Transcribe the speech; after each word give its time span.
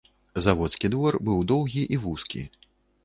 Заводскі 0.45 0.89
двор 0.95 1.17
быў 1.27 1.43
доўгі 1.53 1.83
і 1.97 2.01
вузкі. 2.07 2.43